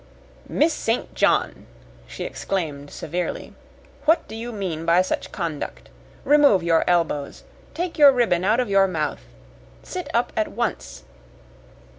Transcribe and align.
"Miss 0.49 0.73
St. 0.73 1.13
John!" 1.13 1.67
she 2.07 2.23
exclaimed 2.23 2.89
severely. 2.89 3.53
"What 4.05 4.27
do 4.27 4.33
you 4.35 4.51
mean 4.51 4.83
by 4.83 5.03
such 5.03 5.31
conduct? 5.31 5.89
Remove 6.23 6.63
your 6.63 6.83
elbows! 6.87 7.43
Take 7.75 7.99
your 7.99 8.11
ribbon 8.11 8.43
out 8.43 8.59
of 8.59 8.67
your 8.67 8.87
mouth! 8.87 9.21
Sit 9.83 10.09
up 10.11 10.33
at 10.35 10.47
once!" 10.47 11.03